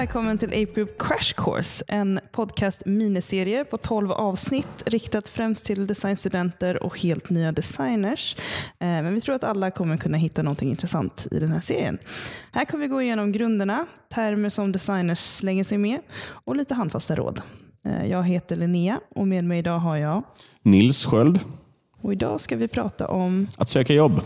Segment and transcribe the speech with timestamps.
[0.00, 6.82] välkommen till Ape Crash Course, en podcast miniserie på 12 avsnitt riktat främst till designstudenter
[6.82, 8.36] och helt nya designers.
[8.78, 11.98] Eh, Men vi tror att alla kommer kunna hitta någonting intressant i den här serien.
[12.52, 15.98] Här kommer vi gå igenom grunderna, termer som designers slänger sig med
[16.44, 17.42] och lite handfasta råd.
[17.86, 20.22] Eh, Jag heter Linnea och med mig idag har jag
[20.62, 21.40] Nils Sköld.
[22.00, 24.20] och idag ska vi prata om Att söka jobb.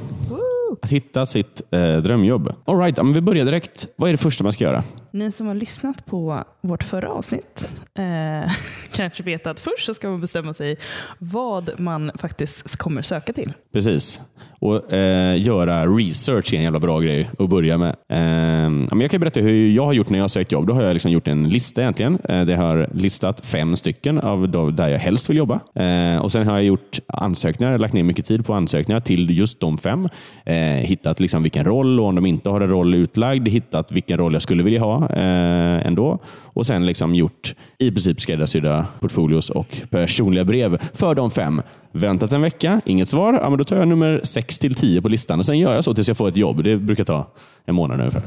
[0.83, 2.55] Att hitta sitt eh, drömjobb.
[2.65, 3.89] All right, men vi börjar direkt.
[3.97, 4.85] Vad är det första man ska göra?
[5.15, 8.53] Ni som har lyssnat på vårt förra avsnitt eh,
[8.93, 10.77] kanske vet att först så ska man bestämma sig
[11.19, 13.53] vad man faktiskt kommer söka till.
[13.73, 14.21] Precis.
[14.61, 17.89] Och eh, göra research är en jävla bra grej att börja med.
[17.89, 20.67] Eh, men jag kan berätta hur jag har gjort när jag har sökt jobb.
[20.67, 22.19] Då har jag liksom gjort en lista egentligen.
[22.29, 25.61] Eh, jag har listat fem stycken av de, där jag helst vill jobba.
[25.75, 29.61] Eh, och Sen har jag gjort ansökningar, lagt ner mycket tid på ansökningar till just
[29.61, 30.09] de fem.
[30.45, 34.19] Eh, hittat liksom vilken roll och om de inte har en roll utlagd, hittat vilken
[34.19, 36.19] roll jag skulle vilja ha eh, ändå.
[36.43, 41.63] Och sen liksom gjort i princip skräddarsydda portfolios och personliga brev för de fem.
[41.93, 43.35] Väntat en vecka, inget svar.
[43.35, 45.85] Ja, men då tar jag nummer 6 till 10 på listan och sen gör jag
[45.85, 46.65] så tills jag får ett jobb.
[46.65, 47.27] Det brukar ta
[47.65, 48.23] en månad ungefär.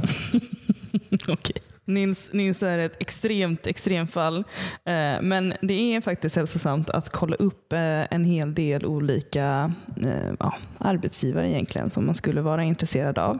[1.31, 1.61] okay.
[1.87, 4.37] Nils, Nils är ett extremt extremfall.
[4.85, 9.73] Eh, men det är faktiskt hälsosamt att kolla upp eh, en hel del olika
[10.05, 13.39] eh, ja, arbetsgivare egentligen som man skulle vara intresserad av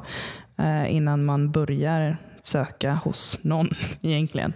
[0.57, 3.69] eh, innan man börjar söka hos någon
[4.01, 4.53] egentligen.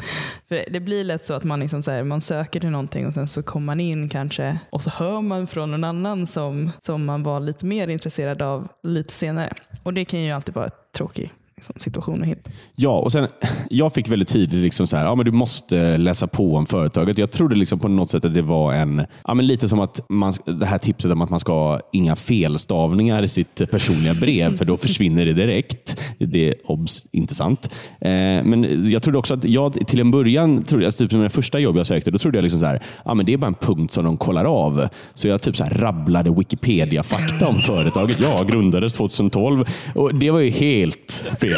[0.47, 3.13] För Det blir lätt så att man, liksom så här, man söker till någonting och
[3.13, 7.05] sen så kommer man in kanske och så hör man från någon annan som, som
[7.05, 9.53] man var lite mer intresserad av lite senare.
[9.83, 11.31] Och det kan ju alltid vara tråkigt
[11.61, 12.35] liksom, situation.
[12.75, 13.27] Ja, och sen,
[13.69, 17.17] jag fick väldigt tidigt liksom så här, ja, men du måste läsa på om företaget.
[17.17, 20.09] Jag trodde liksom på något sätt att det var en, ja, men lite som att
[20.09, 24.57] man, det här tipset om att man ska ha inga felstavningar i sitt personliga brev,
[24.57, 25.99] för då försvinner det direkt.
[26.19, 27.69] Det är obs, inte sant.
[28.01, 28.09] Eh,
[28.43, 31.59] men jag trodde också att jag till en början, trodde jag, typ som det första
[31.59, 33.53] jobb jag sökte, då trodde jag liksom så här, ja, men det är bara en
[33.53, 34.87] punkt som de kollar av.
[35.13, 38.19] Så jag typ så här rabblade Wikipedia-fakta om företaget.
[38.21, 39.65] Ja, grundades 2012.
[39.95, 41.50] Och det var ju helt fel.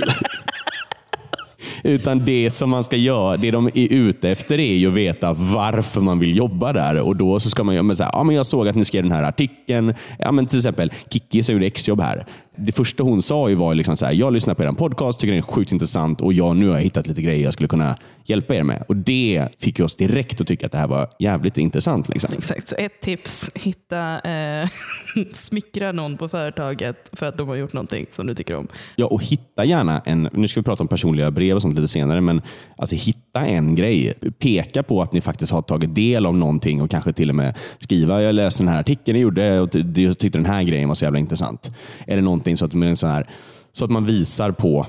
[1.84, 5.34] Utan det som man ska göra, det de är ute efter är ju att veta
[5.34, 7.02] varför man vill jobba där.
[7.02, 8.86] Och då så ska man ju men så här, ja, men jag såg att ni
[8.86, 9.94] skrev den här artikeln.
[10.20, 12.26] Ja, men till exempel Kikki som gjorde exjobb här.
[12.56, 15.34] Det första hon sa ju var liksom så här, jag lyssnar på er podcast, tycker
[15.34, 17.96] den är sjukt intressant och jag, nu har jag hittat lite grejer jag skulle kunna
[18.26, 18.84] hjälpa er med.
[18.88, 22.10] Och det fick oss direkt att tycka att det här var jävligt intressant.
[22.10, 22.30] Liksom.
[22.38, 24.70] Exakt, så ett tips, hitta, eh,
[25.34, 28.68] smickra någon på företaget för att de har gjort någonting som du tycker om.
[28.96, 31.88] Ja, och hitta gärna en, nu ska vi prata om personliga brev och sånt lite
[31.88, 32.42] senare, men
[32.78, 34.14] alltså hitta en grej.
[34.40, 37.58] Peka på att ni faktiskt har tagit del av någonting och kanske till och med
[37.80, 41.06] skriva, jag läste den här artikeln ni gjorde och tyckte den här grejen var så
[41.06, 41.76] jävla intressant.
[42.08, 43.30] Är det någonting så att, man, så här,
[43.74, 44.86] så att man visar på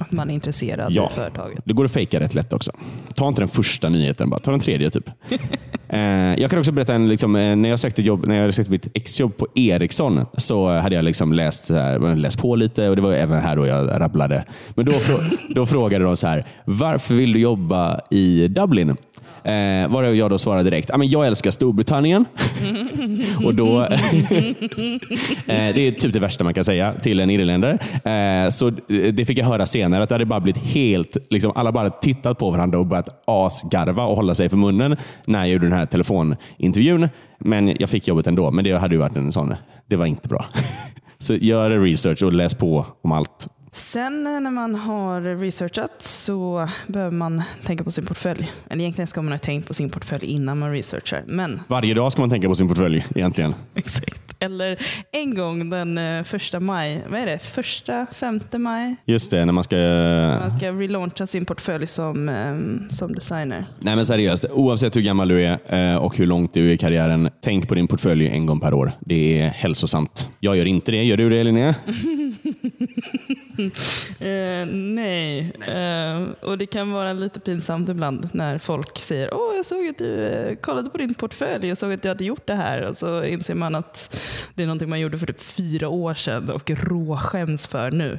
[0.00, 1.08] att man är intresserad Ja.
[1.10, 1.58] i företaget.
[1.64, 2.72] Det går att fejka rätt lätt också.
[3.14, 4.90] Ta inte den första nyheten, bara ta den tredje.
[4.90, 5.10] typ.
[5.88, 6.00] eh,
[6.40, 8.88] jag kan också berätta, en, liksom, eh, när jag sökte jobb, när jag sökte mitt
[8.94, 13.12] exjobb på Ericsson så hade jag liksom läst, här, läst på lite och det var
[13.12, 14.44] även här då jag rabblade.
[14.74, 14.92] Men då,
[15.54, 18.96] då frågade de så här, varför vill du jobba i Dublin?
[19.46, 22.24] Eh, var jag då svarade direkt, ah, men jag älskar Storbritannien.
[23.44, 23.88] och då, eh,
[25.46, 27.78] det är typ det värsta man kan säga till en irländare.
[28.04, 31.72] Eh, så det fick jag höra senare, att det hade bara blivit helt, liksom, alla
[31.72, 35.66] bara tittat på varandra och börjat asgarva och hålla sig för munnen när jag gjorde
[35.66, 37.08] den här telefonintervjun.
[37.38, 39.54] Men jag fick jobbet ändå, men det hade ju varit en sån,
[39.86, 40.44] det var inte bra.
[41.18, 43.48] Så gör research och läs på om allt.
[43.76, 48.52] Sen när man har researchat så behöver man tänka på sin portfölj.
[48.70, 51.22] Eller egentligen ska man ha tänkt på sin portfölj innan man researchar.
[51.26, 53.54] Men Varje dag ska man tänka på sin portfölj egentligen.
[53.74, 54.22] exakt.
[54.38, 54.78] Eller
[55.12, 57.38] en gång den eh, första maj, vad är det?
[57.38, 58.96] Första, femte maj?
[59.04, 59.76] Just det, när man ska...
[60.40, 63.66] Man ska relauncha sin portfölj som, eh, som designer.
[63.80, 66.78] Nej men seriöst, oavsett hur gammal du är eh, och hur långt du är i
[66.78, 68.92] karriären, tänk på din portfölj en gång per år.
[69.00, 70.28] Det är hälsosamt.
[70.40, 71.04] Jag gör inte det.
[71.04, 71.74] Gör du det Linnea?
[74.20, 79.66] Eh, nej, eh, och det kan vara lite pinsamt ibland när folk säger Åh, jag
[79.66, 82.54] såg att du eh, kollade på din portfölj och såg att du hade gjort det
[82.54, 82.82] här.
[82.82, 84.16] Och så inser man att
[84.54, 88.18] det är någonting man gjorde för typ fyra år sedan och råskäms för nu.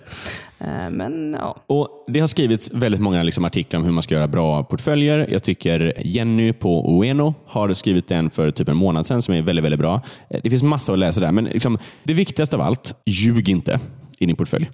[0.60, 4.16] Eh, men ja, Och Det har skrivits väldigt många liksom, artiklar om hur man ska
[4.16, 5.28] göra bra portföljer.
[5.32, 9.42] Jag tycker Jenny på Ueno har skrivit en för typ en månad sedan som är
[9.42, 10.02] väldigt, väldigt bra.
[10.44, 13.80] Det finns massor att läsa där, men liksom, det viktigaste av allt, ljug inte
[14.20, 14.70] i din portfölj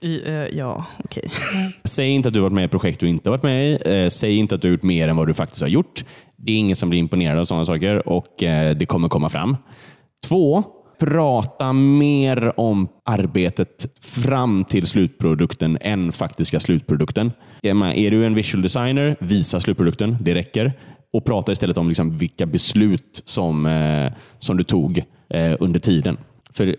[0.00, 1.30] i, eh, ja okej.
[1.84, 3.78] Säg inte att du varit med i projekt du inte varit med i.
[3.84, 6.04] Eh, Säg inte att du har gjort mer än vad du faktiskt har gjort.
[6.36, 9.56] Det är ingen som blir imponerad av sådana saker och eh, det kommer komma fram.
[10.28, 10.64] Två,
[10.98, 17.32] prata mer om arbetet fram till slutprodukten än faktiska slutprodukten.
[17.62, 20.16] Är du en visual designer, visa slutprodukten.
[20.20, 20.72] Det räcker.
[21.12, 26.16] Och prata istället om liksom vilka beslut som, eh, som du tog eh, under tiden.
[26.56, 26.76] För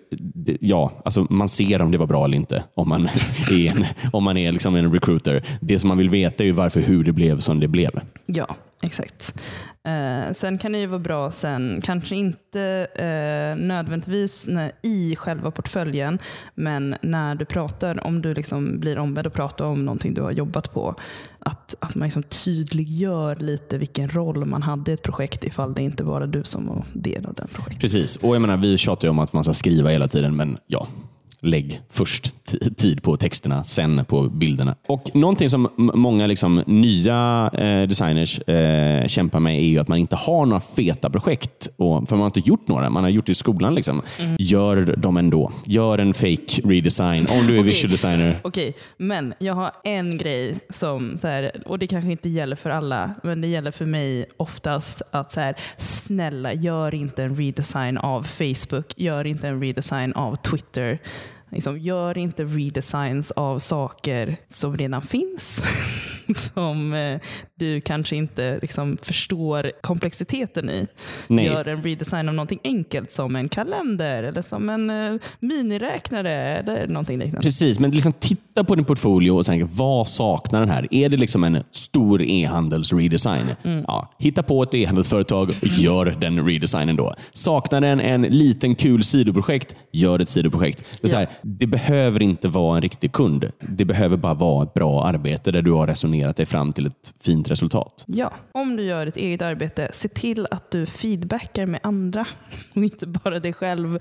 [0.59, 3.05] ja, alltså man ser om det var bra eller inte om man
[3.51, 5.43] är en, om man är liksom en recruiter.
[5.61, 7.91] Det som man vill veta är ju varför, hur det blev som det blev.
[8.25, 9.33] Ja, exakt.
[9.87, 15.51] Eh, sen kan det ju vara bra sen, kanske inte eh, nödvändigtvis när, i själva
[15.51, 16.19] portföljen,
[16.55, 20.31] men när du pratar, om du liksom blir ombedd att prata om någonting du har
[20.31, 20.95] jobbat på,
[21.47, 25.81] att, att man liksom tydliggör lite vilken roll man hade i ett projekt ifall det
[25.81, 27.81] inte bara du som var del av det projektet.
[27.81, 30.57] Precis, och jag menar, vi tjatar ju om att man ska skriva hela tiden, men
[30.67, 30.87] ja,
[31.39, 32.33] lägg först
[32.77, 34.75] tid på texterna, sen på bilderna.
[34.87, 39.97] Och Någonting som många liksom, nya eh, designers eh, kämpar med är ju att man
[39.97, 41.69] inte har några feta projekt.
[41.77, 42.89] Och, för man har inte gjort några.
[42.89, 43.75] Man har gjort det i skolan.
[43.75, 44.01] Liksom.
[44.19, 44.35] Mm.
[44.39, 45.51] Gör dem ändå.
[45.65, 47.69] Gör en fake redesign om du är okay.
[47.69, 48.39] visual designer.
[48.43, 48.81] Okej, okay.
[48.97, 53.11] men jag har en grej som, så här, och det kanske inte gäller för alla,
[53.23, 58.23] men det gäller för mig oftast att så här, snälla, gör inte en redesign av
[58.23, 58.93] Facebook.
[58.95, 60.99] Gör inte en redesign av Twitter.
[61.51, 65.63] Liksom, gör inte redesigns av saker som redan finns.
[66.35, 67.19] som eh,
[67.55, 70.87] du kanske inte liksom, förstår komplexiteten i.
[71.27, 71.45] Nej.
[71.45, 76.87] Gör en redesign av någonting enkelt som en kalender eller som en eh, miniräknare eller
[76.87, 77.41] någonting liknande.
[77.41, 80.87] Precis, men liksom titta på din portfolio och tänk vad saknar den här?
[80.91, 83.45] Är det liksom en stor e-handels redesign?
[83.63, 83.83] Mm.
[83.87, 87.13] Ja, hitta på ett e-handelsföretag och gör den redesignen då.
[87.33, 89.75] Saknar den en liten kul sidoprojekt?
[89.91, 90.83] Gör ett sidoprojekt.
[91.01, 91.17] Det, ja.
[91.17, 93.51] här, det behöver inte vara en riktig kund.
[93.59, 97.13] Det behöver bara vara ett bra arbete där du har resonerat dig fram till ett
[97.21, 98.03] fint resultat.
[98.07, 102.25] Ja, om du gör ett eget arbete, se till att du feedbackar med andra
[102.73, 103.99] och inte bara dig själv.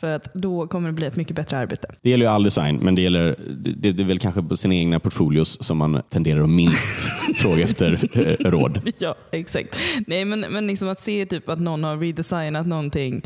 [0.00, 1.88] För att då kommer det bli ett mycket bättre arbete.
[2.02, 3.36] Det gäller ju all design, men det, gäller,
[3.76, 7.64] det, det är väl kanske på sina egna portfolios som man tenderar att minst fråga
[7.64, 8.92] efter eh, råd.
[8.98, 9.76] Ja, exakt.
[10.06, 13.22] Nej, men, men liksom att se typ att någon har redesignat någonting,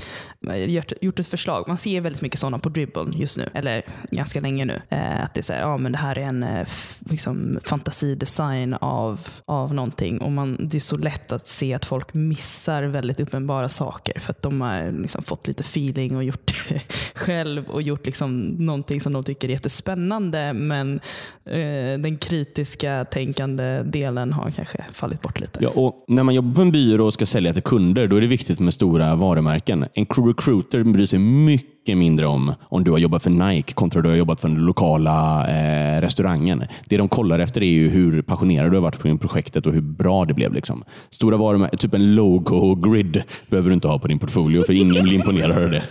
[0.67, 1.65] gjort, gjort ett förslag.
[1.69, 4.83] Man ser väldigt mycket sådana på Dribble just nu, eller ganska länge nu.
[4.89, 6.69] Eh, att det är så här, ja men det här är en eh,
[7.11, 12.15] liksom, fantasidesign av, av någonting och man, det är så lätt att se att folk
[12.15, 16.83] missar väldigt uppenbara saker för att de har liksom fått lite feeling och gjort det
[17.15, 21.01] själv och gjort liksom någonting som de tycker är jättespännande men
[21.45, 25.59] eh, den kritiska tänkande delen har kanske fallit bort lite.
[25.63, 28.21] Ja, och när man jobbar på en byrå och ska sälja till kunder då är
[28.21, 29.87] det viktigt med stora varumärken.
[29.95, 34.03] En recruiter bryr sig mycket mycket mindre om om du har jobbat för Nike kontra
[34.03, 36.65] du har jobbat för den lokala eh, restaurangen.
[36.85, 39.81] Det de kollar efter är ju hur passionerad du har varit på projektet och hur
[39.81, 40.53] bra det blev.
[40.53, 40.85] Liksom.
[41.11, 45.15] Stora varumärken, typ en logo-grid behöver du inte ha på din portfolio för ingen blir
[45.15, 45.83] imponerad av det.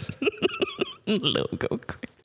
[1.06, 1.80] logo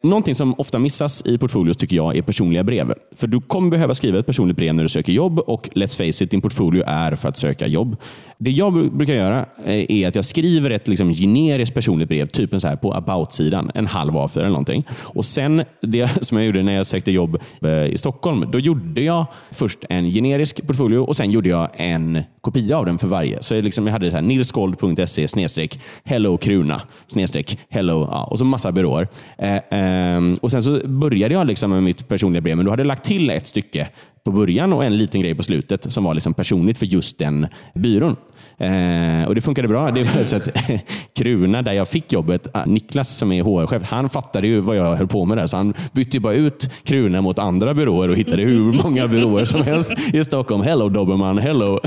[0.06, 2.94] Någonting som ofta missas i portfolios tycker jag är personliga brev.
[3.16, 6.24] För du kommer behöva skriva ett personligt brev när du söker jobb och let's face
[6.24, 7.96] it, din portfolio är för att söka jobb.
[8.38, 12.52] Det jag brukar göra eh, är att jag skriver ett liksom generiskt personligt brev, typ
[12.52, 14.84] en så här på about-sidan, en halv A4 eller någonting.
[14.90, 19.00] Och sen, det som jag gjorde när jag sökte jobb eh, i Stockholm, då gjorde
[19.00, 23.42] jag först en generisk portfolio och sen gjorde jag en kopia av den för varje.
[23.42, 28.44] Så jag, liksom, jag hade så här, snedstreck hello kruna snedstreck hello ja, och så
[28.44, 29.08] massa byråer.
[29.38, 32.72] Eh, eh, Ehm, och Sen så började jag liksom med mitt personliga brev, men då
[32.72, 33.88] hade jag lagt till ett stycke
[34.26, 37.46] på början och en liten grej på slutet som var liksom personligt för just den
[37.74, 38.16] byrån.
[38.58, 39.90] Eh, och Det funkade bra.
[39.90, 40.48] Det var så att
[41.16, 44.96] Kruna, där jag fick jobbet, ah, Niklas som är HR-chef, han fattade ju vad jag
[44.96, 45.46] höll på med där.
[45.46, 49.62] Så han bytte bara ut Kruna mot andra byråer och hittade hur många byråer som
[49.62, 50.62] helst i Stockholm.
[50.62, 51.78] Hello Dobermann, hello.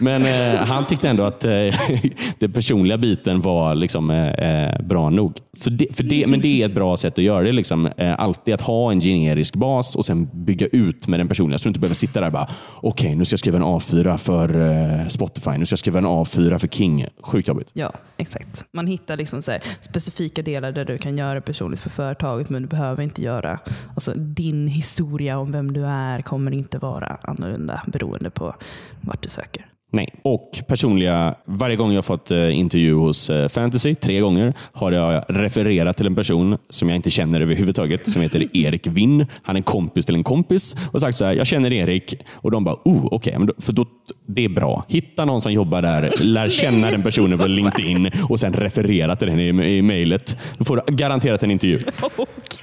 [0.00, 1.50] Men eh, han tyckte ändå att eh,
[2.38, 5.36] den personliga biten var liksom, eh, eh, bra nog.
[5.56, 7.52] Så det, för det, men det är ett bra sätt att göra det.
[7.52, 7.86] Liksom.
[7.96, 11.58] Eh, alltid att ha en generisk bas och sen bygga ut med den personliga.
[11.58, 13.64] Så du inte behöver sitta där och bara, okej okay, nu ska jag skriva en
[13.64, 17.06] A4 för eh, Spotify, nu ska jag skriva en A4 för King.
[17.22, 17.70] Sjukt jobbigt.
[17.72, 18.64] Ja, exakt.
[18.72, 22.68] Man hittar liksom så specifika delar där du kan göra personligt för företaget, men du
[22.68, 23.58] behöver inte göra...
[23.94, 28.54] Alltså, din historia om vem du är kommer inte vara annorlunda beroende på
[29.00, 29.66] vart du söker.
[29.94, 30.08] Nej.
[30.22, 35.24] Och personliga, varje gång jag fått eh, intervju hos eh, Fantasy, tre gånger, har jag
[35.28, 39.26] refererat till en person som jag inte känner överhuvudtaget, som heter Erik Winn.
[39.42, 42.14] Han är kompis till en kompis och sagt så här, jag känner Erik.
[42.32, 43.54] Och de bara, oh, okej, okay.
[43.58, 43.86] för då,
[44.26, 44.84] det är bra.
[44.88, 49.28] Hitta någon som jobbar där, lär känna den personen på LinkedIn och sen referera till
[49.28, 50.38] den i, i mejlet.
[50.58, 51.80] Då får du garanterat en intervju.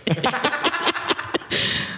[0.06, 0.32] Okay.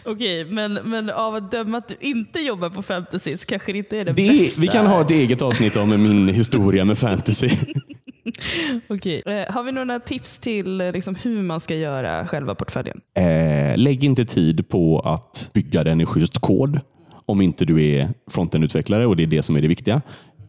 [0.06, 3.78] Okej, men, men av att döma att du inte jobbar på fantasy så kanske det
[3.78, 4.62] inte är det, det bästa.
[4.62, 7.50] Vi kan ha ett eget avsnitt om min historia med fantasy.
[8.88, 9.24] Okej.
[9.26, 13.02] Eh, har vi några tips till eh, liksom, hur man ska göra själva portföljen?
[13.18, 16.80] Eh, lägg inte tid på att bygga den i schysst kod
[17.26, 20.02] om inte du är frontendutvecklare och det är det som är det viktiga.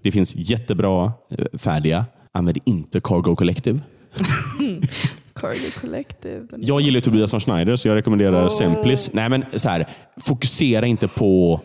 [0.03, 2.05] Det finns jättebra eh, färdiga.
[2.33, 3.81] Använd inte Cargo Collective.
[5.45, 6.47] Cargo Collective.
[6.59, 8.49] Jag gillar Tobias von Schneider så jag rekommenderar Oh.
[8.49, 9.11] Semplis.
[9.13, 9.87] Nej, men så här,
[10.21, 11.61] fokusera inte på...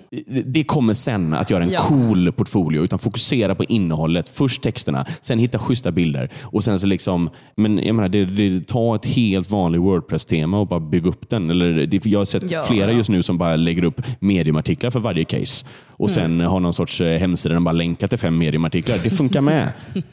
[0.45, 1.79] Det kommer sen att göra en Ja.
[1.81, 4.29] cool portfolio, utan fokusera på innehållet.
[4.29, 6.29] Först texterna, sen hitta schyssta bilder.
[6.41, 10.67] Och sen så liksom, men jag menar, det, det, ta ett helt vanligt Wordpress-tema och
[10.67, 11.50] bara bygga upp den.
[11.50, 15.00] Eller, det, jag har sett Ja, flera just nu som bara lägger upp mediumartiklar för
[15.00, 15.65] varje case.
[16.00, 16.48] Och sen Mm.
[16.48, 18.98] har någon sorts eh, hemsida där de bara länkar till fem mediumartiklar.
[19.03, 19.72] Det funkar med.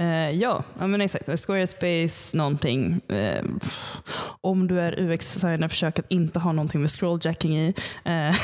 [0.00, 1.46] Eh, ja, men exakt.
[1.46, 3.00] Squarespace någonting.
[3.08, 3.44] Eh,
[4.40, 7.74] om du är UX-designer, försök att inte ha någonting med scrolljacking i.
[8.04, 8.34] Eh,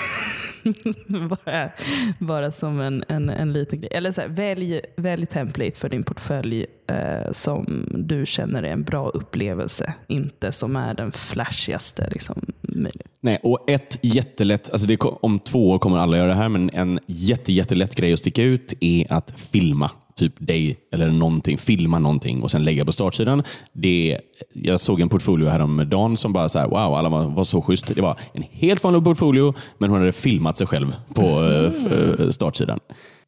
[1.28, 1.70] bara,
[2.18, 3.90] bara som en, en, en liten grej.
[3.94, 8.82] Eller så här, välj, välj template för din portfölj eh, som du känner är en
[8.84, 9.94] bra upplevelse.
[10.08, 13.08] Inte som är den flashigaste liksom, möjligt.
[13.20, 16.70] Nej, och ett jättelätt, alltså det, om två år kommer alla göra det här, men
[16.70, 21.98] en jätte, jättelätt grej att sticka ut är att filma typ dig eller någonting, filma
[21.98, 23.42] någonting och sen lägga på startsidan.
[23.72, 24.18] Det,
[24.52, 27.94] jag såg en portfolio häromdagen som bara så här, wow, alla var, var så schysst.
[27.94, 31.64] Det var en helt vanlig portfolio, men hon hade filmat sig själv på mm.
[31.70, 32.80] f- eh, startsidan.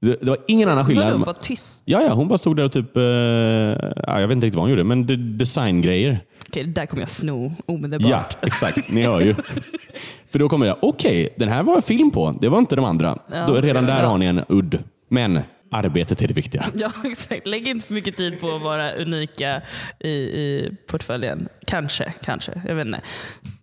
[0.06, 1.12] Det, det var ingen annan skillnad.
[1.12, 1.82] Vadå, bara tyst?
[1.84, 4.62] Ja, ja, hon bara stod där och typ, eh, ja, jag vet inte riktigt vad
[4.62, 6.20] hon gjorde, men de, designgrejer.
[6.48, 8.10] Okej, det där kommer jag sno omedelbart.
[8.10, 8.90] Ja, exakt.
[8.90, 9.34] Ni hör ju.
[10.30, 12.34] För då kommer jag, okej, den här var film på.
[12.40, 13.18] Det var inte de andra.
[13.32, 14.78] Ja, då, redan där har ni en udd.
[15.08, 16.66] Men arbetet är det viktiga.
[16.74, 17.46] Ja, exakt.
[17.46, 19.62] Lägg inte för mycket tid på att vara unika
[20.00, 21.48] i, i portföljen.
[21.66, 22.62] Kanske, kanske.
[22.68, 23.00] Jag vet inte.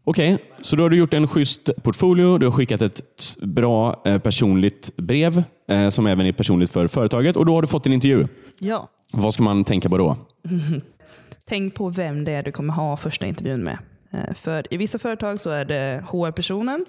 [0.04, 2.38] Okej, så då har du gjort en schysst portfolio.
[2.38, 3.02] Du har skickat ett
[3.42, 7.68] bra eh, personligt brev eh, som även är personligt för företaget och då har du
[7.68, 8.28] fått en intervju.
[8.60, 8.90] Ja.
[9.12, 10.18] Vad ska man tänka på då?
[11.46, 13.78] Tänk på vem det är du kommer ha första intervjun med.
[14.12, 16.86] Eh, För i vissa företag så är det HR-personen.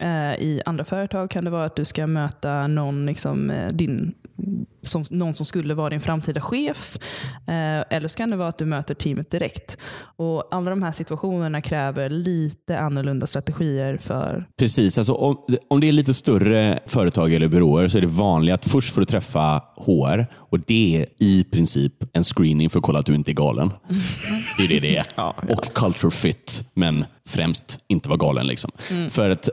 [0.00, 4.14] Eh, I andra företag kan det vara att du ska möta någon, liksom, eh, din,
[4.82, 6.96] som, någon som skulle vara din framtida chef.
[7.46, 9.76] Eh, Eller så kan det vara att du möter teamet direkt.
[10.16, 15.36] Och Alla de här situationerna kräver lite annorlunda strategier för Precis, alltså om,
[15.68, 19.00] om det är lite större företag eller byråer så är det vanligt att först får
[19.00, 23.14] du träffa HR och det är i princip en screening för att kolla att du
[23.14, 23.70] inte är galen.
[24.58, 25.06] Det är det det är.
[25.48, 28.46] Och culture fit, men främst inte vara galen.
[28.46, 28.70] Liksom.
[29.10, 29.48] För, att,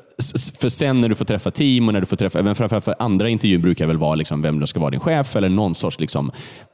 [0.60, 2.96] för sen när du får träffa team och när du får träffa, även framförallt för
[3.00, 6.00] andra intervjuer brukar väl vara liksom vem som ska vara din chef eller någon sorts
[6.00, 6.32] liksom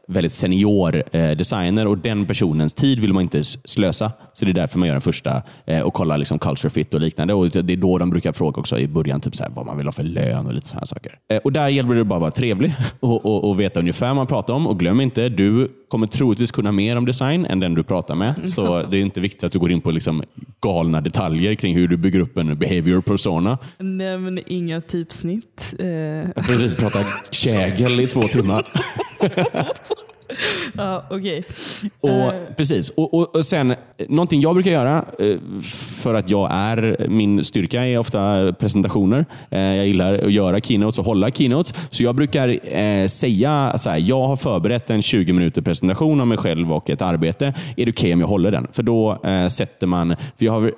[0.07, 4.11] väldigt senior eh, designer och den personens tid vill man inte slösa.
[4.33, 7.01] Så det är därför man gör den första eh, och kollar liksom culture fit och
[7.01, 7.33] liknande.
[7.33, 9.77] Och det är då de brukar fråga också i början typ så här, vad man
[9.77, 11.15] vill ha för lön och lite sådana saker.
[11.31, 14.15] Eh, och där gäller det bara att vara trevlig och, och, och veta ungefär vad
[14.15, 14.67] man pratar om.
[14.67, 18.49] Och glöm inte, du kommer troligtvis kunna mer om design än den du pratar med.
[18.49, 20.23] Så det är inte viktigt att du går in på liksom
[20.61, 23.57] galna detaljer kring hur du bygger upp en behavior persona.
[23.77, 25.73] Nämn inga typsnitt.
[25.79, 28.67] Eh, Jag precis pratat kägel i två timmar.
[30.77, 31.43] ja, okej.
[31.99, 32.55] Och, Eh.
[32.57, 32.89] Precis.
[32.89, 33.77] Och, och, och sen, eh,
[34.09, 35.37] någonting jag brukar göra, eh,
[36.01, 39.25] för att jag är, min styrka är ofta presentationer.
[39.49, 41.73] Jag gillar att göra keynotes och hålla keynotes.
[41.89, 46.37] Så jag brukar säga så här, jag har förberett en 20 minuter presentation av mig
[46.37, 47.53] själv och ett arbete.
[47.77, 48.67] Är det okej om jag håller den?
[48.71, 50.71] För då sätter man, för jag har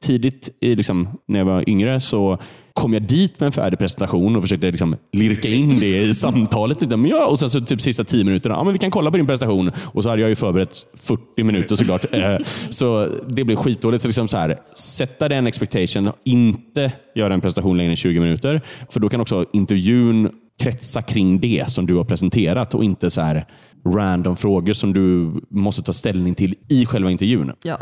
[0.00, 2.38] tidigt, liksom, när jag var yngre, så
[2.74, 6.80] kom jag dit med en färdig presentation och försökte liksom lirka in det i samtalet.
[6.80, 6.96] lite.
[6.96, 9.16] Men ja, och sen så typ sista tio minuterna, ja, men vi kan kolla på
[9.16, 9.70] din presentation.
[9.84, 12.14] Och så hade jag ju förberett 40 minuter såklart.
[12.14, 12.36] Eh,
[12.70, 14.02] så det blev skitdåligt.
[14.02, 18.60] Så liksom så här, sätta den expectation, inte göra en presentation längre än 20 minuter.
[18.90, 20.30] För då kan också intervjun
[20.62, 23.46] kretsa kring det som du har presenterat och inte så här
[23.86, 27.52] random frågor som du måste ta ställning till i själva intervjun.
[27.62, 27.78] Ja.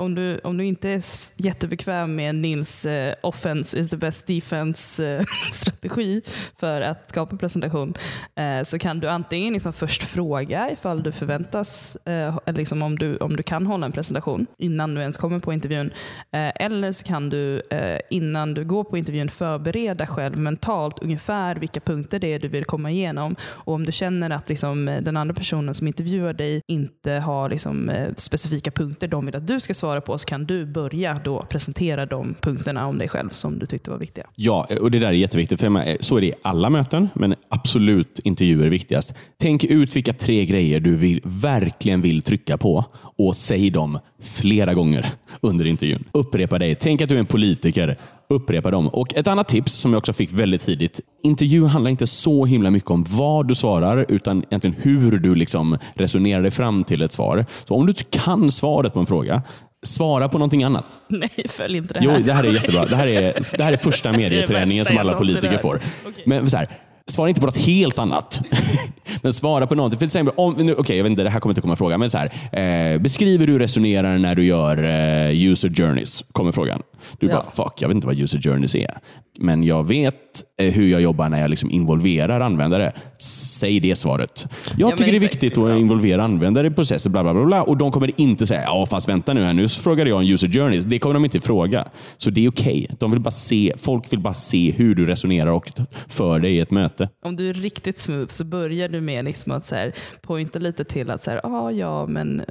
[0.00, 1.02] Om du, om du inte är
[1.36, 5.24] jättebekväm med Nils eh, offense is the best defense eh,
[5.80, 6.22] strategi
[6.56, 7.94] för att skapa presentation
[8.34, 13.16] eh, så kan du antingen liksom först fråga ifall du förväntas, eller liksom om, du,
[13.16, 15.90] om du kan hålla en presentation innan du ens kommer på intervjun.
[16.32, 17.62] Eller så kan du
[18.10, 22.64] innan du går på intervjun förbereda själv mentalt ungefär vilka punkter det är du vill
[22.64, 23.36] komma igenom.
[23.42, 27.90] Och om du känner att liksom, den andra personen som intervjuar dig inte har liksom,
[28.16, 32.06] specifika punkter de vill att du ska svara på så kan du börja då presentera
[32.06, 34.26] de punkterna om dig själv som du tyckte var viktiga.
[34.34, 35.60] Ja, och det där är jätteviktigt.
[35.60, 39.14] För med, så är det i alla möten, men absolut intervjuer är viktigast.
[39.40, 42.84] Tänk ut vilka tre grejer du vill, verkligen vill trycka på
[43.18, 45.06] och säg dem flera gånger
[45.40, 46.04] under intervjun.
[46.12, 46.74] Upprepa dig.
[46.74, 47.96] Tänk att du är en politiker.
[48.28, 48.88] Upprepa dem.
[48.88, 51.00] Och Ett annat tips som jag också fick väldigt tidigt.
[51.22, 55.78] Intervju handlar inte så himla mycket om vad du svarar, utan egentligen hur du liksom
[55.94, 57.46] resonerar dig fram till ett svar.
[57.64, 59.42] Så om du inte kan svaret på en fråga,
[59.82, 61.00] svara på någonting annat.
[61.08, 62.06] Nej, följ inte det här.
[62.06, 62.86] Jo, det här är jättebra.
[62.86, 65.80] Det här är, det här är första medieträningen som alla politiker får.
[66.06, 66.24] Okej.
[66.26, 66.68] Men så här,
[67.06, 68.40] svara inte på något helt annat.
[69.22, 69.98] men svara på någonting.
[69.98, 71.98] För till exempel, om, nu, okej, jag vet inte, det här kommer inte komma fråga,
[71.98, 76.52] men så här, eh, beskriv hur du resonerar när du gör eh, user journeys, kommer
[76.52, 76.82] frågan.
[77.18, 77.32] Du Ja.
[77.34, 78.98] bara, fuck, jag vet inte vad user journeys är.
[79.38, 80.14] Men jag vet
[80.60, 82.92] eh, hur jag jobbar när jag liksom involverar användare.
[83.18, 84.46] Säg det svaret.
[84.76, 87.62] Jag men tycker det är viktigt att involvera användare i processer, bla, bla, bla, bla.
[87.62, 90.48] Och de kommer inte säga, ja fast vänta nu här, nu frågade jag om user
[90.48, 90.84] journeys.
[90.84, 91.88] Det kommer de inte fråga.
[92.16, 92.86] Så det är okej.
[92.98, 95.70] De vill bara se, folk vill bara se hur du resonerar och
[96.08, 97.08] för dig i ett möte.
[97.24, 99.92] Om du är riktigt smooth så börjar du med liksom att så här,
[100.22, 102.42] pointa lite till att så här, ah, ja, men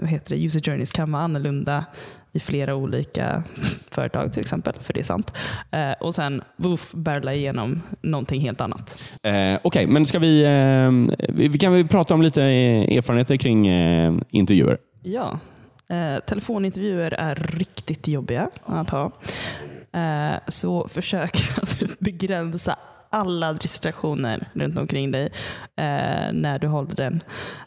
[0.00, 0.44] vad heter det?
[0.44, 1.84] user journeys kan vara annorlunda
[2.36, 3.42] i flera olika
[3.90, 5.32] företag till exempel, för det är sant.
[5.70, 9.02] Eh, och sen woof, barrela igenom någonting helt annat.
[9.22, 13.68] Eh, Okej, men ska vi, eh, vi, kan väl prata om lite eh, erfarenheter kring
[13.68, 14.78] eh, intervjuer.
[15.02, 15.38] Ja,
[15.88, 19.12] eh, telefonintervjuer är riktigt jobbiga att ha.
[20.48, 22.76] Så försök att begränsa
[23.10, 25.24] alla distraktioner runt omkring dig
[25.76, 27.22] eh, när du håller den.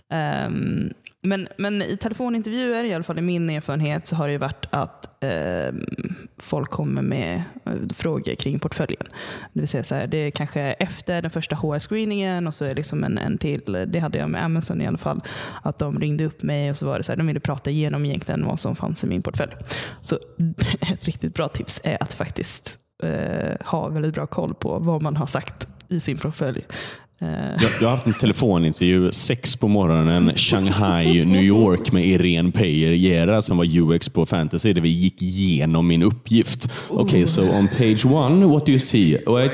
[0.10, 4.38] Ehm, men, men i telefonintervjuer, i alla fall i min erfarenhet, så har det ju
[4.38, 5.74] varit att eh,
[6.38, 9.04] folk kommer med eh, frågor kring portföljen.
[9.54, 12.70] Det vill säga så här, det är kanske efter den första HR-screeningen och så är
[12.70, 15.22] det liksom en, en till, det hade jag med Amazon i alla fall,
[15.64, 18.06] att de ringde upp mig och så var det så här, de ville prata igenom
[18.06, 19.52] egentligen vad som fanns i min portfölj.
[20.02, 20.16] Så
[20.94, 25.18] ett riktigt bra tips är att faktiskt eh, ha väldigt bra koll på vad man
[25.18, 26.66] har sagt i sin portfölj.
[27.22, 27.28] Eh,
[27.62, 32.52] Jag, jag har haft en telefonintervju sex på morgonen, Shanghai, New York med Irene
[32.96, 36.70] Gera som var UX på Fantasy där vi gick igenom min uppgift.
[36.90, 39.18] Okej, okay, so on page one, what do you see?
[39.26, 39.50] Jag-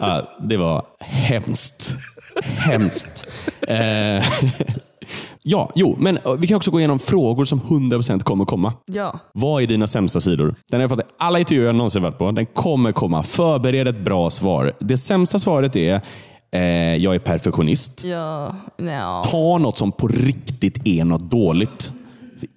[0.00, 1.94] Ja, det var hemskt.
[2.42, 3.32] Hemskt.
[5.46, 8.72] Ja, jo, men eh, vi kan också gå igenom frågor som 100% kommer komma.
[8.86, 10.54] ja, Vad är dina sämsta sidor?
[10.70, 12.30] Den har jag fått i alla intervjuer jag någonsin varit på.
[12.30, 13.22] Den kommer komma.
[13.22, 14.72] Förbered ett bra svar.
[14.80, 16.00] Det sämsta svaret är
[16.52, 18.04] eh, jag är perfektionist.
[18.04, 19.22] ja, ja.
[19.30, 21.92] Ta något som på riktigt är något dåligt.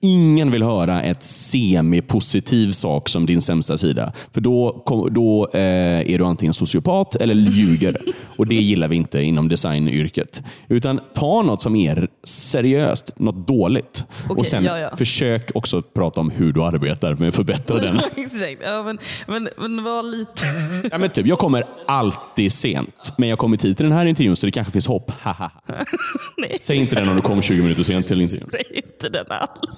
[0.02, 4.14] Ingen vill höra ett semi-positiv sak som din sämsta sida.
[4.34, 7.98] För då, då eh, är du antingen sociopat eller ljuger.
[8.38, 10.44] Och det gillar vi inte inom designyrket.
[10.68, 14.06] Utan ta något som är seriöst, något dåligt.
[14.24, 14.96] Okej, och sen ja, ja.
[14.96, 17.96] försök också prata om hur du arbetar med att förbättra den.
[18.16, 18.98] Exakt, ja, men,
[19.28, 20.46] men, men var lite...
[20.92, 24.36] Ja, men typ, jag kommer alltid sent, men jag kommer tid till den här intervjun
[24.36, 25.12] så det kanske finns hopp.
[26.62, 28.50] Säg inte det när du kom 20 minuter sent till intervjun.
[28.52, 29.77] Säg inte den alls.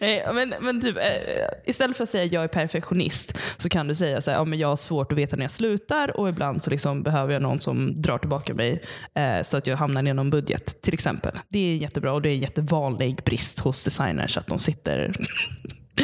[0.00, 1.02] Nej, men, men typ, eh,
[1.64, 4.58] istället för att säga jag är perfektionist så kan du säga så här, ja, men
[4.58, 7.60] jag har svårt att veta när jag slutar och ibland så liksom behöver jag någon
[7.60, 8.82] som drar tillbaka mig
[9.14, 11.38] eh, så att jag hamnar inom budget till exempel.
[11.48, 15.12] Det är jättebra och det är en jättevanlig brist hos designers att de sitter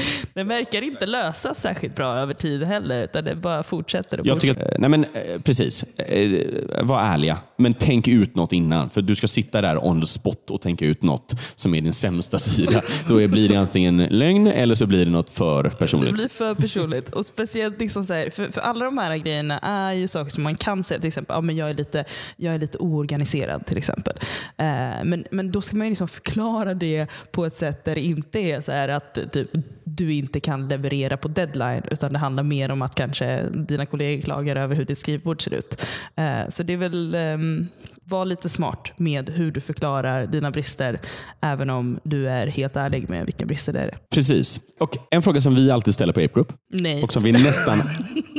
[0.35, 4.35] Den verkar inte lösas särskilt bra över tid heller, utan det bara fortsätter och Jag
[4.35, 4.54] fortsätter.
[4.54, 5.83] tycker att, nej men, eh, precis.
[5.83, 6.40] Eh,
[6.83, 8.90] Var ärliga, men tänk ut något innan.
[8.90, 11.92] För du ska sitta där on the spot och tänka ut något som är din
[11.92, 12.83] sämsta sida.
[13.09, 16.14] Då blir det antingen lögn eller så blir det något för Det personligt.
[16.14, 17.09] blir för personligt.
[17.14, 20.42] Och speciellt liksom så här, för, för alla de här grejerna är ju saker som
[20.42, 21.00] man kan säga.
[21.00, 22.04] Till exempel, ja, men jag, är lite,
[22.37, 24.14] jag är lite oorganiserad till exempel.
[24.57, 24.66] Eh,
[25.04, 28.38] men, men då ska man ju liksom förklara det på ett sätt där det inte
[28.38, 29.48] är så här att typ,
[29.85, 31.83] du inte kan leverera på deadline.
[31.90, 35.55] Utan det handlar mer om att kanske dina kollegor klagar över hur ditt skrivbord ser
[35.55, 35.87] ut.
[36.16, 37.68] Eh, så det är väl, um,
[38.05, 41.01] var lite smart med hur du förklarar dina brister.
[41.40, 43.99] Även om du är helt ärlig med vilka brister det är.
[44.11, 44.61] Precis.
[44.81, 47.03] Och En fråga som vi alltid ställer på Ape Group Nej.
[47.03, 47.83] och som vi nästan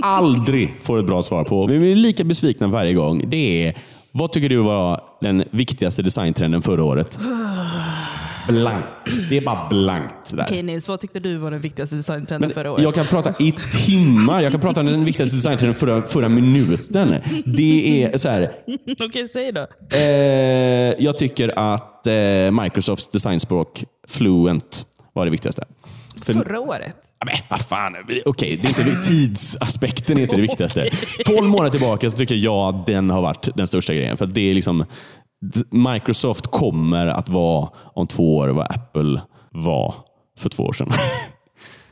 [0.03, 1.67] aldrig får ett bra svar på.
[1.67, 3.29] Vi blir lika besvikna varje gång.
[3.29, 3.75] Det är,
[4.12, 7.19] vad tycker du var den viktigaste designtrenden förra året?
[8.47, 9.29] Blankt.
[9.29, 10.43] Det är bara blankt där.
[10.43, 12.84] Okej Nils, vad tyckte du var den viktigaste designtrenden förra året?
[12.84, 13.55] jag kan prata i
[13.88, 14.41] timmar.
[14.41, 17.15] Jag kan prata om den viktigaste designtrenden förra, förra minuten.
[17.45, 18.51] Det är så här.
[18.99, 19.67] Okej, säg då.
[19.97, 19.99] Eh,
[20.99, 25.65] jag tycker att eh, Microsofts designspråk Fluent var det viktigaste.
[26.23, 26.95] För, Förra året?
[27.25, 27.95] Men, vad fan.
[28.25, 30.89] Okej, det är inte tidsaspekten är inte det viktigaste.
[31.25, 34.17] 12 månader tillbaka så tycker jag att den har varit den största grejen.
[34.17, 34.86] För det är liksom,
[35.69, 39.95] Microsoft kommer att vara om två år vad Apple var
[40.39, 40.89] för två år sedan.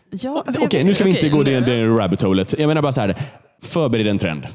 [0.10, 2.56] Ja, Okej, nu ska vi inte gå ner i rabbit holet.
[2.60, 3.16] Jag menar bara så här.
[3.62, 4.48] Förbered en trend.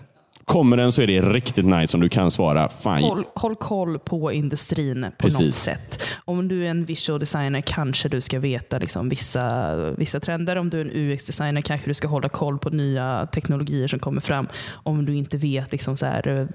[0.48, 2.68] Kommer den så är det riktigt nice om du kan svara.
[2.68, 5.46] Fan, Håll, håll koll på industrin på Precis.
[5.46, 6.08] något sätt.
[6.24, 10.56] Om du är en visual designer kanske du ska veta liksom vissa, vissa trender.
[10.56, 14.20] Om du är en UX-designer kanske du ska hålla koll på nya teknologier som kommer
[14.20, 14.48] fram.
[14.70, 16.46] Om du inte vet liksom så här, eh,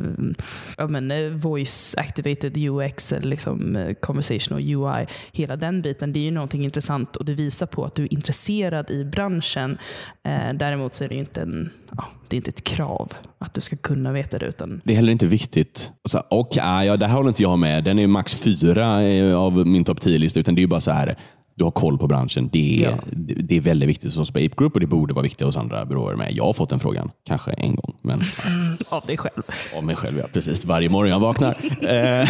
[0.77, 5.07] ja, men, eh, voice activated UX eller liksom eh, conversational UI.
[5.31, 8.13] Hela den biten det är ju någonting intressant och det visar på att du är
[8.13, 9.77] intresserad i branschen.
[10.23, 13.53] Eh, däremot så är det ju inte, en, ja, det är inte ett krav att
[13.53, 14.45] du ska kunna veta det.
[14.45, 15.91] Utan Det är heller inte viktigt.
[16.03, 17.83] Och så, och, ah, ja, det här håller inte jag med.
[17.83, 20.39] Den är max fyra eh, av min topp 10-lista.
[20.39, 21.15] Utan det är ju bara så här,
[21.55, 22.49] du har koll på branschen.
[22.53, 22.97] Det är, Ja.
[23.11, 25.85] det, det är väldigt viktigt hos Ape Group och det borde vara viktigt hos andra
[25.85, 26.31] byråer med.
[26.31, 27.95] Jag har fått den frågan, kanske en gång.
[28.01, 28.21] Men
[28.89, 29.43] av dig själv.
[29.77, 30.25] av mig själv, ja.
[30.33, 30.65] Precis.
[30.65, 31.57] Varje morgon jag vaknar.
[31.81, 32.29] Eh,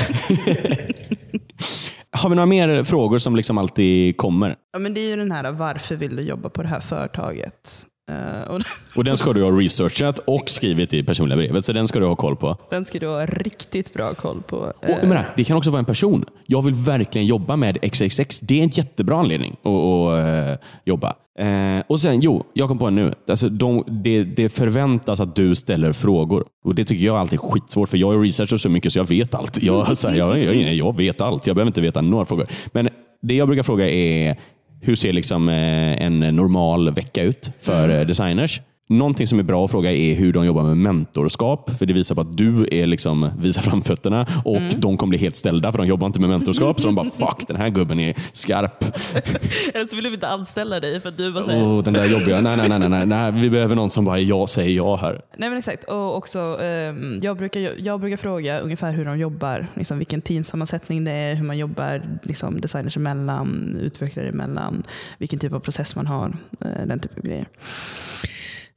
[2.17, 4.55] har vi några mer frågor som liksom alltid kommer?
[4.73, 7.85] Ja, men det är ju den här varför vill du jobba på det här företaget?
[8.11, 8.59] Eh,
[8.95, 12.05] och den ska du ha researchat och skrivit i personliga brevet, så den ska du
[12.05, 12.57] ha koll på.
[12.69, 14.57] den ska du ha riktigt bra koll på.
[14.57, 16.25] Och, jag menar, det kan också vara en person.
[16.45, 18.39] Jag vill verkligen jobba med XXX.
[18.39, 21.15] Det är en jättebra anledning att, att eh, jobba.
[21.39, 23.13] Eh, och sen, jo, jag kom på en nu.
[23.27, 26.45] Alltså, de, det, det förväntas att du ställer frågor.
[26.63, 29.35] Och Det tycker jag alltid är skitsvårt, för jag researchar så mycket så jag vet
[29.35, 29.63] allt.
[29.63, 31.47] Jag, så här, jag, jag, jag vet allt.
[31.47, 32.47] Jag behöver inte veta några frågor.
[32.71, 32.89] Men
[33.21, 34.37] det jag brukar fråga är,
[34.83, 38.61] hur ser liksom eh, en normal vecka ut för eh, designers?
[38.89, 41.77] Någonting som är bra att fråga är hur de jobbar med mentorskap.
[41.77, 45.35] För det visar på att du är liksom, visar framfötterna och de kommer bli helt
[45.35, 46.79] ställda för de jobbar inte med mentorskap.
[46.79, 48.83] så de bara fuck, den här gubben är skarp.
[49.73, 52.05] Eller så vill de inte anställa dig för att du bara säger Oh, den där
[52.05, 52.41] jobbiga.
[52.41, 53.31] Nej, nej, nej, nej, nej, nej.
[53.31, 55.21] Vi behöver någon som bara ja, säger ja här.
[55.37, 55.83] Nej men exakt.
[55.83, 59.67] Och också, ehm, jag, brukar, jag brukar fråga ungefär hur de jobbar.
[59.73, 64.83] Liksom vilken teamsammansättning det är, hur man jobbar liksom designers emellan, utvecklare emellan,
[65.17, 66.33] vilken typ av process man har.
[66.61, 67.47] eh, den typen av grejer.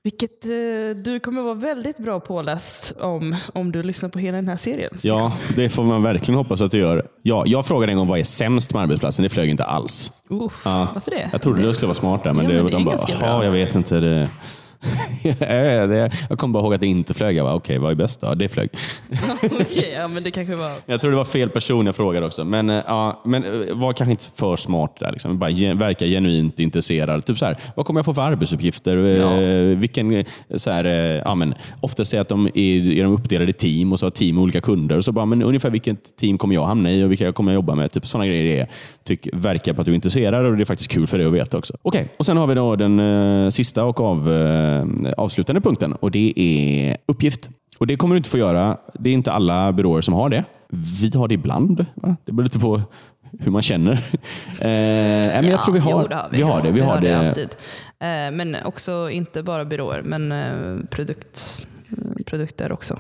[0.07, 0.51] Vilket eh,
[1.05, 4.99] du kommer vara väldigt bra påläst om, om du lyssnar på hela den här serien.
[5.03, 7.07] Ja, det får man verkligen hoppas att du gör.
[7.23, 9.23] Ja, jag frågade en gång vad är sämst med arbetsplatsen.
[9.23, 10.11] Det flög inte alls.
[10.29, 10.89] Uff, Ja.
[10.95, 11.29] Varför det?
[11.33, 12.99] Jag trodde det skulle vara smart där, men, Ja, det, men det är de bara,
[13.21, 14.01] ja, jag vet inte.
[14.01, 14.31] Det...
[15.39, 17.37] det- jag kom bara ihåg att det inte flög.
[17.37, 18.35] Jag bara, okej, vad är bäst då?
[18.35, 18.69] Det flög.
[19.61, 20.71] Okej, ja, men det kanske var...
[20.87, 22.45] Jag tror det var fel person jag frågade också.
[22.45, 25.13] Men, eh, ja, men eh, var kanske inte för smart där.
[25.13, 25.39] Liksom.
[25.39, 27.25] Bara gen, verka genuint intresserad.
[27.27, 28.97] Typ så här, vad kommer jag få för arbetsuppgifter?
[28.97, 29.41] Ja.
[29.43, 30.25] Eh, Vilken, eh,
[30.57, 30.85] så här,
[31.25, 34.11] ja, men, ofta säger att de är, är de uppdelade i team och så har
[34.11, 35.01] team olika kunder.
[35.01, 37.75] Så bara, men ungefär vilket team kommer jag hamna i och vilka kommer jag jobba
[37.75, 37.93] med?
[37.93, 38.69] Typ sådana grejer är,
[39.05, 41.33] tyck, verkar på att du är intresserad och det är faktiskt kul för dig att
[41.33, 41.75] veta också.
[41.83, 43.01] Okej, och sen har vi då den
[43.45, 44.76] eh, sista och av, eh,
[45.17, 47.51] avslutande punkten och det är uppgift.
[47.79, 48.77] Och Det kommer du inte få göra.
[48.95, 50.45] Det är inte alla byråer som har det.
[50.69, 51.87] Vi har det ibland.
[51.95, 52.17] Va?
[52.25, 52.81] Det beror lite på
[53.41, 53.93] hur man känner.
[54.61, 56.37] Eh, men jag tror vi har, jo, det har vi.
[56.37, 56.71] vi har det.
[56.71, 57.15] Vi har det.
[57.29, 57.49] alltid.
[57.99, 62.99] Eh, men också inte bara byråer, men eh, produkt, eh, produkter också.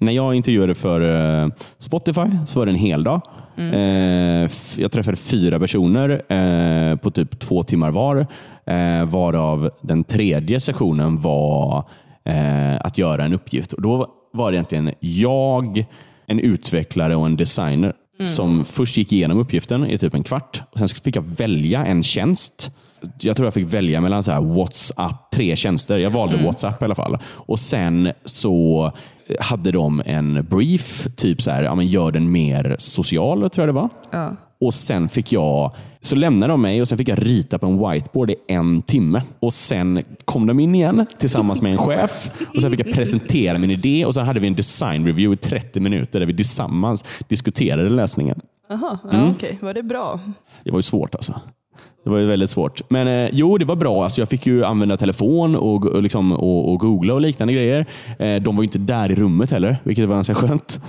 [0.00, 1.00] Eh, När jag intervjuade för
[1.44, 3.20] eh, Spotify så var det en hel dag.
[3.58, 8.26] Eh, f- jag träffade fyra personer eh, på typ två timmar var.
[8.66, 11.84] Eh, varav den tredje sessionen var
[12.24, 13.72] eh, att göra en uppgift.
[13.72, 15.84] Och Då var det egentligen jag,
[16.26, 17.92] en utvecklare och en designer
[18.24, 20.62] som först gick igenom uppgiften i typ en kvart.
[20.72, 22.70] Och Sen fick jag välja en tjänst.
[23.18, 25.98] Jag tror jag fick välja mellan så här WhatsApp, tre tjänster.
[25.98, 27.18] Jag valde WhatsApp i alla fall.
[27.24, 28.92] Och Sen så
[29.40, 33.74] hade de en brief, typ så här, ja, men gör den mer social, tror jag
[33.74, 33.88] det var.
[34.10, 34.36] ja.
[34.60, 37.90] Och sen fick jag, så lämnade de mig och sen fick jag rita på en
[37.90, 39.22] whiteboard i en timme.
[39.40, 42.30] Och sen kom de in igen tillsammans med en chef.
[42.54, 45.36] Och sen fick jag presentera min idé och sen hade vi en design review i
[45.50, 48.40] 30 minuter där vi tillsammans diskuterade läsningen.
[48.70, 49.30] Aha, ja, Mm.
[49.30, 49.58] okej.
[49.60, 50.20] Var det bra?
[50.64, 51.40] Det var ju svårt alltså.
[52.04, 52.80] Det var ju väldigt svårt.
[52.88, 54.04] Men eh, jo, det var bra.
[54.04, 57.86] Alltså, jag fick ju använda telefon och, och, liksom, och, och googla och liknande grejer.
[58.18, 60.80] Eh, de var ju inte där i rummet heller, vilket var ganska skönt.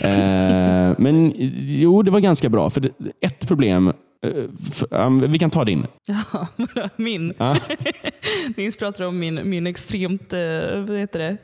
[0.00, 2.70] Eh, men jo, det var ganska bra.
[2.70, 3.92] För det, ett problem,
[4.90, 5.86] um, vi kan ta din.
[6.06, 6.48] Ja,
[6.96, 7.34] min.
[7.38, 7.56] Ja.
[8.56, 11.36] Nils pratar om min, min extremt eh, vad heter det,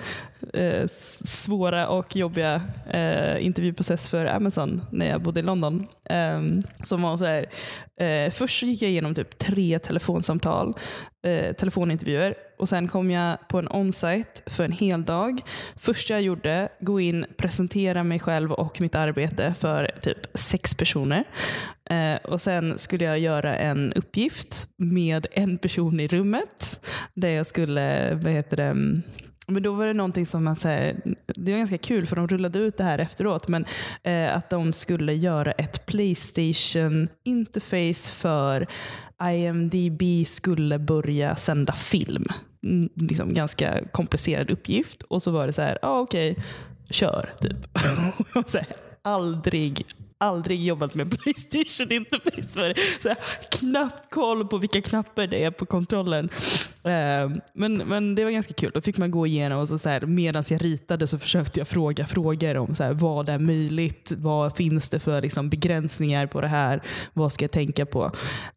[0.61, 0.89] eh,
[1.25, 5.87] svåra och jobbiga eh, intervjuprocess för Amazon när jag bodde i London.
[6.11, 7.47] Ehm, som var så här,
[8.01, 10.75] eh, först gick jag igenom typ tre telefonsamtal,
[11.23, 15.41] eh, telefonintervjuer och sen kom jag på en onsite för en hel dag.
[15.77, 21.25] Första jag gjorde, gå in, presentera mig själv och mitt arbete för typ sex personer.
[21.91, 27.47] Eh, och Sen skulle jag göra en uppgift med en person i rummet där jag
[27.47, 29.03] skulle, vad heter det, mm,
[29.47, 32.59] men då var det någonting som man säger, det var ganska kul för de rullade
[32.59, 33.65] ut det här efteråt, men
[34.03, 38.67] eh, att de skulle göra ett Playstation interface för
[39.31, 42.25] IMDB skulle börja sända film.
[42.65, 45.03] Mm, liksom ganska komplicerad uppgift.
[45.03, 46.45] Och så var det så här, ah, okej, okay,
[46.91, 47.79] kör typ.
[49.03, 49.87] aldrig
[50.23, 53.19] aldrig jobbat med Playstation interface för så här,
[53.51, 56.29] knappt koll på vilka knappar det är på kontrollen.
[56.85, 58.71] Ehm, men, men det var ganska kul.
[58.75, 62.07] Då fick man gå igenom och så, så medan jag ritade så försökte jag fråga
[62.07, 64.13] frågor om så här, vad är möjligt?
[64.17, 66.83] Vad finns det för liksom, begränsningar på det här?
[67.13, 68.11] Vad ska jag tänka på?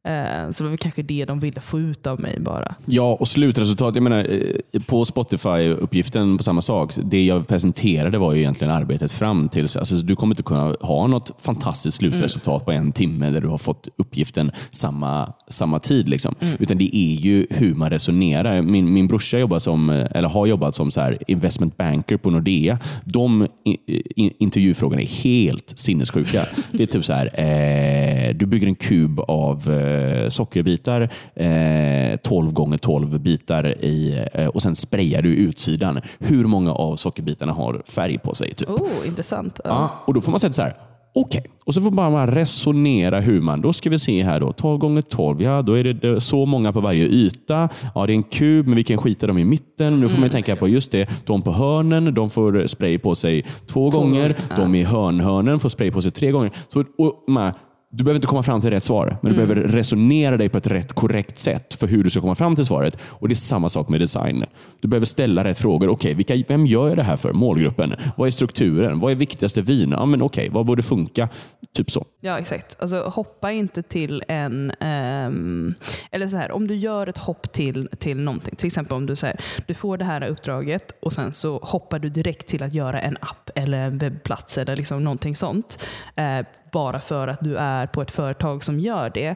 [0.04, 2.76] Ehm, så det var kanske det de ville få ut av mig bara.
[2.86, 3.96] Ja, och slutresultatet.
[3.96, 6.94] Jag menar, eh, på Spotify-uppgiften på samma sak.
[7.04, 9.64] Det jag presenterade var ju egentligen arbetet fram till.
[9.64, 12.66] Alltså, du kommer inte kunna ha något fantastiskt slutresultat mm.
[12.66, 16.10] på en timme där du har fått uppgiften samma, samma tid.
[16.10, 16.36] Liksom.
[16.40, 16.58] Mm.
[16.60, 18.62] Utan det är ju hur man resonerar.
[18.62, 22.80] Min, min brorsa jobbar som, eller har jobbat som så här investment banker på Nordea.
[23.04, 26.46] De in, intervjufrågorna är helt sinnessjuka.
[26.72, 32.54] Det är typ så här, eh, du bygger en kub av eh, sockerbitar, eh, 12
[32.54, 36.00] gånger 12 bitar i, eh, och sen sprayar du utsidan.
[36.20, 38.54] Hur många av sockerbitarna har färg på sig?
[38.54, 38.70] Typ.
[38.70, 39.60] Oh, intressant.
[39.64, 40.04] Ja.
[40.06, 40.74] och Då får man säga så här,
[41.18, 41.52] Okej, okay.
[41.66, 44.80] och så får man bara resonera hur man, då ska vi se här då, 12
[44.80, 47.70] gånger 12, ja då är det så många på varje yta.
[47.96, 50.00] Ja, det är en kub, men vi kan skita dem i mitten.
[50.00, 50.22] Nu får mm.
[50.22, 54.00] man tänka på, just det, de på hörnen, de får spray på sig två, två
[54.00, 54.36] gånger.
[54.50, 54.56] Ja.
[54.56, 56.52] De i hörnhörnen får spray på sig tre gånger.
[56.68, 57.54] Så, och, man,
[57.98, 59.48] du behöver inte komma fram till rätt svar, men du mm.
[59.48, 62.66] behöver resonera dig på ett rätt korrekt sätt för hur du ska komma fram till
[62.66, 62.98] svaret.
[63.10, 64.46] Och Det är samma sak med design.
[64.82, 65.90] Du behöver ställa rätt frågor.
[65.90, 67.34] Okej, okay, vem gör jag det här för?
[67.34, 67.96] Målgruppen?
[68.18, 69.00] Vad är strukturen?
[69.00, 69.92] Vad är viktigaste vyn?
[69.92, 71.30] Ja, men okej, vad borde funka?
[71.74, 72.06] Typ så.
[72.22, 72.78] Ja, exakt.
[72.80, 74.72] Alltså, hoppa inte till en...
[74.72, 75.74] Um,
[76.12, 78.56] eller så här, om du gör ett hopp till, till någonting.
[78.56, 82.00] Till exempel om du, så här, du får det här uppdraget och sen så hoppar
[82.00, 85.86] du direkt till att göra en app eller en webbplats eller liksom någonting sånt.
[86.20, 89.36] Uh, bara för att du är på ett företag som gör det.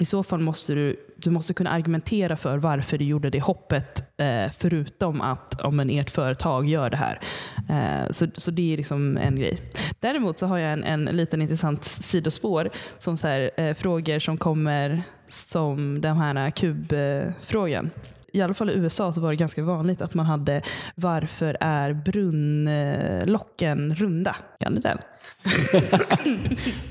[0.00, 4.20] I så fall måste du, du måste kunna argumentera för varför du gjorde det hoppet
[4.20, 7.20] eh, förutom att om en, ert företag gör det här.
[7.68, 9.58] Eh, så, så det är liksom en grej.
[10.00, 14.38] Däremot så har jag en, en liten intressant sidospår som så här, eh, frågor som
[14.38, 19.62] kommer som den här kubfrågan eh, i alla fall i USA så var det ganska
[19.62, 20.62] vanligt att man hade
[20.94, 24.36] varför är brunnlocken runda?
[24.60, 24.98] Kan du den?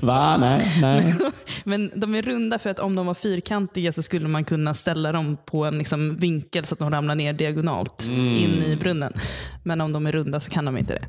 [0.00, 0.36] Va?
[0.36, 1.14] Nej, nej.
[1.64, 5.12] Men de är runda för att om de var fyrkantiga så skulle man kunna ställa
[5.12, 8.36] dem på en liksom vinkel så att de ramlar ner diagonalt mm.
[8.36, 9.12] in i brunnen.
[9.62, 11.04] Men om de är runda så kan de inte det.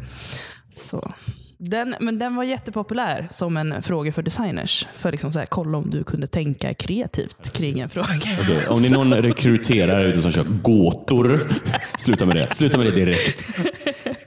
[0.71, 1.13] Så.
[1.61, 4.87] Den, men den var jättepopulär som en fråga för designers.
[4.97, 8.07] För liksom så här, kolla om du kunde tänka kreativt kring en fråga.
[8.41, 8.65] Okay.
[8.67, 11.39] Om ni någon rekryterar ute som kör gåtor,
[11.97, 12.53] sluta med det.
[12.53, 13.45] Sluta med det direkt.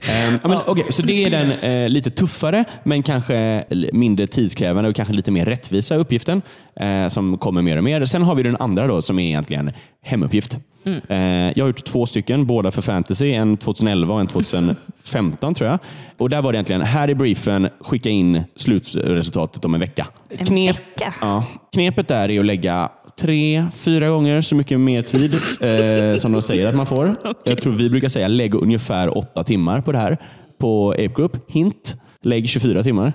[0.03, 3.63] Um, men, okay, så det är den uh, lite tuffare, men kanske
[3.93, 6.41] mindre tidskrävande och kanske lite mer rättvisa uppgiften
[6.81, 8.05] uh, som kommer mer och mer.
[8.05, 10.57] Sen har vi den andra då, som är egentligen hemuppgift.
[10.85, 11.01] Mm.
[11.09, 13.33] Uh, jag har gjort två stycken, båda för fantasy.
[13.33, 15.79] En 2011 och en 2015 tror jag.
[16.17, 20.07] Och Där var det egentligen, här i briefen, skicka in slutresultatet om en vecka.
[20.29, 21.13] En Knep, vecka?
[21.21, 26.31] Ja, knepet där är att lägga tre, fyra gånger så mycket mer tid eh, som
[26.31, 27.09] de säger att man får.
[27.11, 27.33] Okay.
[27.43, 30.17] Jag tror vi brukar säga lägg ungefär åtta timmar på det här
[30.57, 31.37] på Ape Group.
[31.47, 33.13] Hint, lägg 24 timmar.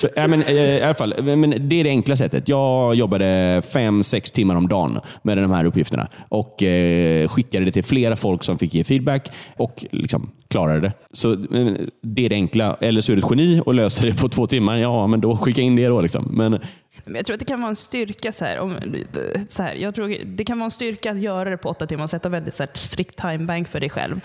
[0.00, 2.48] För, ja, men, eh, i alla fall, men det är det enkla sättet.
[2.48, 7.72] Jag jobbade fem, sex timmar om dagen med de här uppgifterna och eh, skickade det
[7.72, 10.92] till flera folk som fick ge feedback och liksom klarade det.
[11.12, 12.76] Så eh, Det är det enkla.
[12.80, 14.76] Eller så är du ett geni och löser det på två timmar.
[14.76, 16.00] Ja, men då skicka in det då.
[16.00, 16.28] Liksom.
[16.32, 16.58] Men,
[17.14, 18.32] jag tror att det kan vara en styrka.
[18.32, 18.78] Så här, om,
[19.48, 22.06] så här, jag tror det kan vara en styrka att göra det på åtta timmar
[22.06, 24.20] sätta väldigt så här, strikt timebank för dig själv.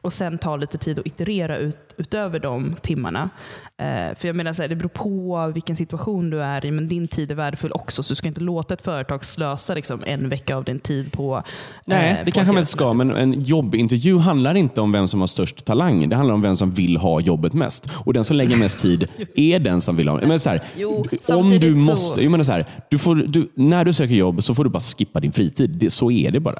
[0.00, 3.30] Och sen ta lite tid att iterera ut, utöver de timmarna.
[3.78, 6.88] Eh, för jag menar, så här, det beror på vilken situation du är i, men
[6.88, 8.02] din tid är värdefull också.
[8.02, 11.36] Så du ska inte låta ett företag slösa liksom, en vecka av din tid på...
[11.36, 11.42] Eh,
[11.84, 15.26] Nej, det kanske man inte ska, men en jobbintervju handlar inte om vem som har
[15.26, 16.08] störst talang.
[16.08, 17.90] Det handlar om vem som vill ha jobbet mest.
[17.94, 21.04] Och den som lägger mest tid är den som vill ha men så här, jo,
[21.28, 24.54] om du måste, jag menar så här, du får, du, När du söker jobb så
[24.54, 25.70] får du bara skippa din fritid.
[25.70, 26.58] Det, så är det bara.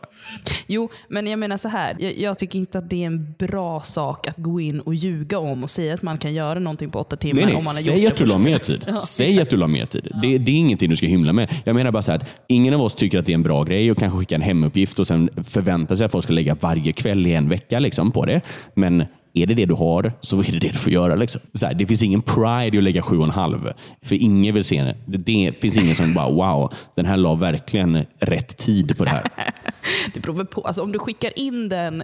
[0.66, 1.96] Jo, men jag menar så här.
[1.98, 5.38] Jag, jag tycker inte att det är en bra sak att gå in och ljuga
[5.38, 7.34] om och säga att man kan göra någonting på åtta timmar.
[7.34, 7.54] Nej, nej.
[7.54, 8.84] Om man har Säg att du la mer tid.
[8.86, 10.08] ja, Säg att du la mer tid.
[10.22, 11.50] Det, det, är ingenting du ska hymla med.
[11.64, 13.90] Jag menar bara så att ingen av oss tycker att det är en bra grej
[13.90, 17.26] att kanske skicka en hemuppgift och sen förvänta sig att folk ska lägga varje kväll
[17.26, 18.40] i en vecka liksom, på det.
[18.74, 19.04] Men
[19.36, 21.14] är det det du har så är det det du får göra.
[21.14, 21.40] Liksom.
[21.52, 23.72] Så här, det finns ingen pride i att lägga sju och en halv.
[24.02, 25.18] För ingen vill se det.
[25.18, 29.24] Det finns ingen som bara wow, den här la verkligen rätt tid på det här.
[30.12, 30.60] det beror på.
[30.60, 32.02] Alltså, om du skickar in den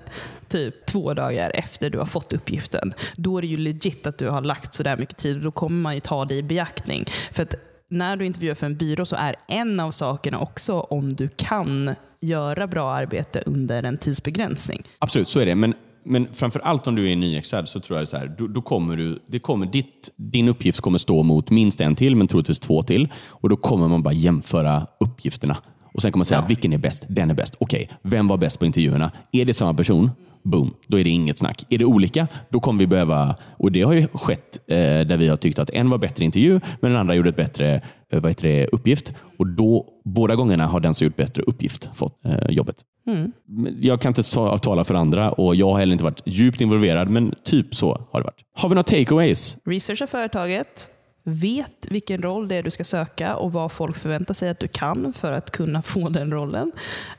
[0.49, 4.29] typ två dagar efter du har fått uppgiften, då är det ju legit att du
[4.29, 7.05] har lagt så där mycket tid då kommer man ju ta det i beaktning.
[7.33, 7.55] För att
[7.89, 11.95] när du intervjuar för en byrå så är en av sakerna också om du kan
[12.21, 14.83] göra bra arbete under en tidsbegränsning.
[14.99, 15.55] Absolut, så är det.
[15.55, 18.63] Men, men framför allt om du är nyexad så tror jag så här, då, då
[18.63, 22.59] kommer du, det kommer, ditt, din uppgift kommer stå mot minst en till, men troligtvis
[22.59, 23.09] två till.
[23.29, 25.57] Och Då kommer man bara jämföra uppgifterna.
[25.95, 27.07] Och Sen kommer man säga, vilken är bäst?
[27.09, 27.57] Den är bäst.
[27.59, 29.11] Okej, vem var bäst på intervjuerna?
[29.33, 30.11] Är det samma person?
[30.45, 31.65] Boom, då är det inget snack.
[31.69, 35.29] Är det olika, då kommer vi behöva, och det har ju skett eh, där vi
[35.29, 37.75] har tyckt att en var bättre intervju, men den andra gjorde ett bättre
[38.13, 39.15] eh, vad heter det, uppgift.
[39.39, 42.77] Och då, båda gångerna har den som gjort bättre uppgift fått eh, jobbet.
[43.07, 43.33] Mm.
[43.81, 47.11] Jag kan inte ta, tala för andra och jag har heller inte varit djupt involverad,
[47.11, 48.45] men typ så har det varit.
[48.57, 49.57] Har vi några takeaways?
[49.65, 50.91] Researcha företaget,
[51.25, 54.69] vet vilken roll det är du ska söka och vad folk förväntar sig att du
[54.69, 56.73] kan för att kunna få den rollen.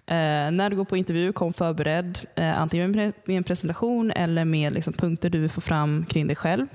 [0.05, 0.15] Eh,
[0.51, 2.19] när du går på intervju, kom förberedd.
[2.35, 6.35] Eh, antingen med en presentation eller med liksom punkter du vill få fram kring dig
[6.35, 6.65] själv.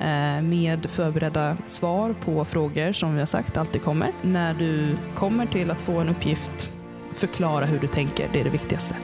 [0.00, 4.12] Eh, med förberedda svar på frågor som vi har sagt alltid kommer.
[4.22, 6.70] När du kommer till att få en uppgift,
[7.14, 8.28] förklara hur du tänker.
[8.32, 8.96] Det är det viktigaste.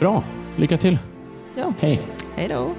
[0.00, 0.22] Bra,
[0.56, 0.98] lycka till.
[1.54, 1.72] Ja.
[1.80, 2.02] Hej.
[2.36, 2.74] Hej då.